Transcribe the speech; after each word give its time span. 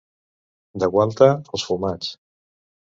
De 0.85 0.89
Gualta, 0.95 1.31
els 1.59 1.69
fumats. 1.71 2.13